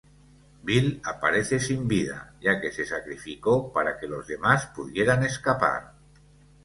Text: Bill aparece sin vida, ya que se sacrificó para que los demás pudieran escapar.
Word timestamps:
Bill 0.63 0.99
aparece 1.03 1.59
sin 1.59 1.87
vida, 1.87 2.33
ya 2.41 2.59
que 2.59 2.71
se 2.71 2.87
sacrificó 2.87 3.71
para 3.71 3.99
que 3.99 4.07
los 4.07 4.25
demás 4.25 4.65
pudieran 4.75 5.21
escapar. 5.23 5.93